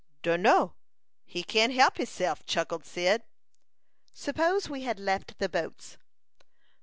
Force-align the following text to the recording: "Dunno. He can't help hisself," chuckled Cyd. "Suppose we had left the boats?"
"Dunno. 0.23 0.73
He 1.25 1.43
can't 1.43 1.73
help 1.75 1.97
hisself," 1.97 2.43
chuckled 2.47 2.87
Cyd. 2.87 3.21
"Suppose 4.11 4.67
we 4.67 4.81
had 4.81 4.99
left 4.99 5.37
the 5.37 5.47
boats?" 5.47 5.97